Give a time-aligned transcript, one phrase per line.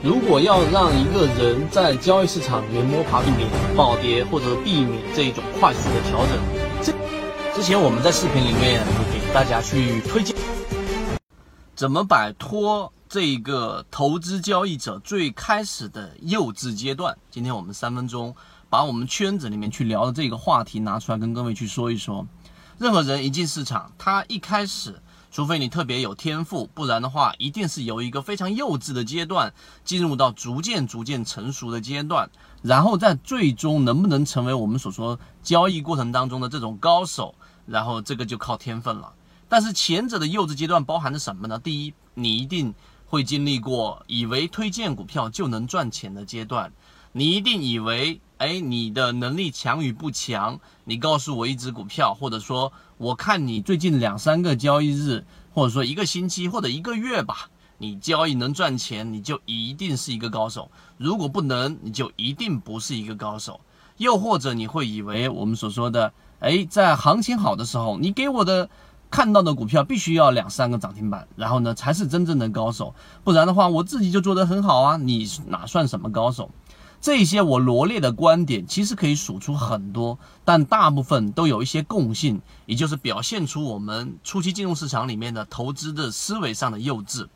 [0.00, 6.38] 如果要让一个人在交易市场里面摸爬避免暴跌，或者避免这一种快速的调整，
[6.80, 6.92] 这
[7.56, 10.36] 之前我们在视频里面给大家去推荐，
[11.74, 17.18] 怎么摆脱这个投资交易者最开始的幼稚阶段。
[17.28, 18.32] 今天我们三分钟
[18.70, 22.24] 把我们圈子里面去聊的这个话题拿出来跟各位去说一说。
[22.78, 24.94] 任何人一进市场，他一开始。
[25.30, 29.52] 除非你特别有天赋，不然的话，一定是由一个非常幼稚的阶段
[29.84, 32.30] 进入到逐渐逐渐成熟的阶段，
[32.62, 37.34] 然后在最终能不能成为我们所说交易过程当中的这种高手，
[37.66, 39.12] 然后这个就靠天分了。
[39.48, 41.58] 但是前者的幼稚阶段包含着什么呢？
[41.58, 42.74] 第一，你一定
[43.06, 46.72] 会经历过以为推荐股票就能赚钱的阶段，
[47.12, 48.20] 你一定以为。
[48.38, 50.60] 哎，你的能力强与不强？
[50.84, 63.60] 你告诉我一只股票，或者说我看你最近两三个交易日，或者说一个星期或者一个月吧，你交易能赚钱，你就一定是一个高手；如果不能，你就一定不是一个高手。
[63.96, 68.70] 又或者你会以为我们所说的，哎，在行情好的时候，你给我的
[69.10, 76.48] 看到的股票必须要两三个涨停板，然后呢才是真正的高手，不然的话我自己就做得很好啊，你哪算什么高手？
[77.00, 87.28] 这些我罗列的观点，其实可以数出很多，但大部分都有一些共性，也就是表现出我们初期金融市场里面的投资的思维上的幼稚。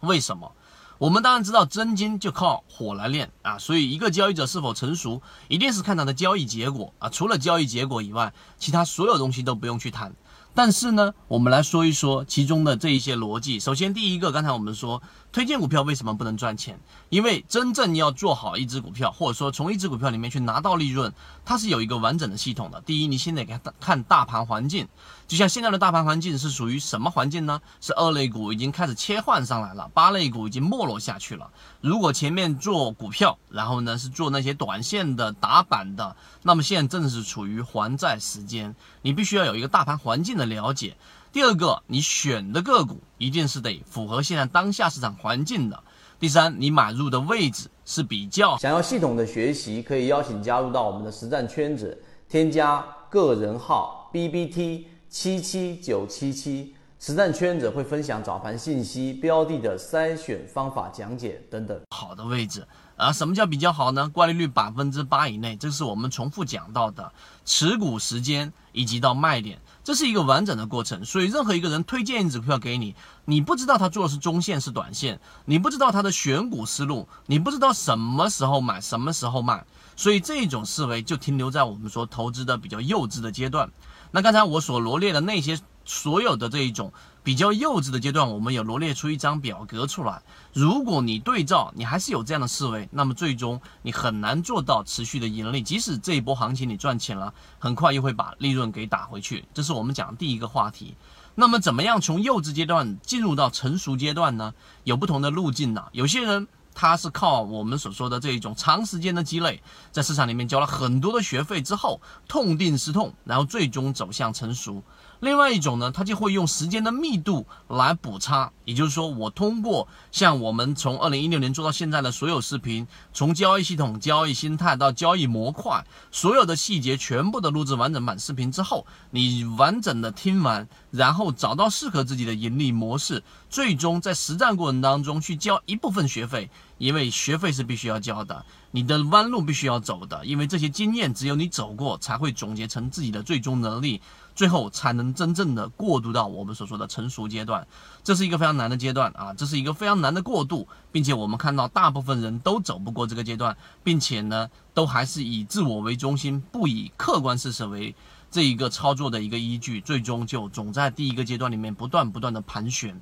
[0.00, 0.52] 为什么？
[0.98, 7.08] 我们当然知道真金就靠火来炼啊，所以一个交易者是否成熟，一定是看他的交易结果啊。
[7.08, 10.14] 除了交易结果以外，其他所有东西都不用去谈。
[10.54, 13.58] 但是呢，我们来说一说其中的这一些逻辑。
[13.58, 15.02] 首先，第一个，刚才我们说
[15.32, 16.78] 推荐股票为什么不能赚钱？
[17.08, 21.12] 因为真正要做好一只股票，或者说从一只股票里面去拿到利润，
[21.44, 22.80] 它是有一个完整的系统的。
[22.82, 24.86] 第一，你先得看看大盘环境，
[25.26, 27.60] 就像现在的大盘环境是属于什么环境呢？
[27.80, 31.50] 是二类股已经开始切换上来了，八类股已经没落下去了。
[31.80, 38.72] 如果前面做股票，然后呢是做那些短线的打板的，那么现在正是处于还债时间，
[39.02, 40.43] 你必须要有一个大盘环境的。
[40.44, 40.96] 了解，
[41.32, 45.82] 第二个，你选的个股一定是得符合现在当下市场环境的。
[46.20, 48.56] 第三，你买入的位置是比较。
[48.58, 61.78] 想要系统的学习，可以邀请加入到我们的实战圈子，添加个人号 B B T 七七九七七，实战圈子会分享早盘信息、标的的筛选方法讲解等等。
[61.90, 62.66] 好的位置。
[62.96, 64.08] 啊，什么叫比较好呢？
[64.14, 67.12] 挂利率百分之八以内，这是我们重复讲到的
[67.44, 71.04] 持股时间以及到卖点，这是一个完整的过程。
[71.04, 72.96] 所以，任何一个人推荐一只股票给你，
[73.26, 83.70] 你不知道他做的是中线是短线，你不知道他的选股思路，你不知道什么时候买，什么时候卖，所以这种思维就停留在我们说投资的比较幼稚的阶段。
[84.10, 85.60] 那刚才我所罗列的那些。
[85.84, 90.22] 所有的这一种比较幼稚的阶段，我们有罗列出一张表格出来。
[90.52, 95.62] 如果你对照，你还是有这样的思维，那么最终你很难做到持续的盈利。
[95.62, 99.44] 即使这一波行情你赚钱了，很快又会把利润给打回去。
[99.54, 100.94] 这是我们讲的第一个话题。
[101.34, 104.54] 那么怎么样从幼稚阶段进入到成熟阶段呢？
[104.84, 105.84] 有不同的路径呢。
[105.92, 114.82] 有些人他是靠我们所说的这一种长时间的积累，在市场里面交了很多的学费之后，痛定思痛，然后最终走向成熟。
[115.24, 136.50] 另外一种呢，它就会用时间的密度来补差，也就是说，我通过像我们从二零一六年做到现在的所有视频，从交易系统、交易心态到交易模块，所有的细节全部的录制完整版视频之后，你完整的听完，然后找到适合自己的盈利模式，最终在实战过程当中去交一部分学费，
[136.84, 144.02] 因为学费是必须要交的，你的弯路必须要走的，因为这些经验只有你走过，才会总结成自己的最终能力。
[144.34, 147.66] 最后才能真正的过渡到我们所说的成熟阶段，
[148.02, 157.94] 这是一个非常难的阶段啊，这是一个非常难的过渡，并且我们看到大部分人都走不过这个阶段，并且呢，都还是以自我为中心，不以客观事实为
[158.30, 163.00] 这一个操作的一个依据，最终就总在第一个阶段里面不断不断的盘旋。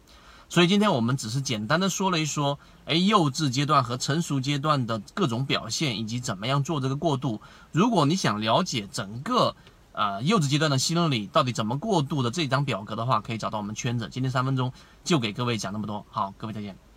[0.52, 7.40] 所以今天我们只是简单的说了一说，哎，幼稚阶段和成熟阶段的各种表现，以及怎么样做这个过渡。
[7.70, 9.56] 如果你想了解整个。
[9.94, 14.08] 呃，幼稚阶段的心理到底怎么过渡的这张表格的话，可以找到我们圈子。
[14.10, 14.72] 今天三分钟
[15.04, 16.91] 就给各位讲那么多，好，各位再见。